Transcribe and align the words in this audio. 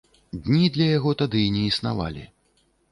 Дні 0.47 0.69
для 0.77 0.87
яго 0.97 1.13
тады 1.21 1.45
не 1.59 1.63
існавалі. 1.75 2.29